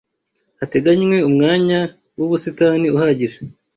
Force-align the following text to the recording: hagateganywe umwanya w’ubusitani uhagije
hagateganywe 0.59 1.17
umwanya 1.29 1.79
w’ubusitani 2.17 2.87
uhagije 2.95 3.39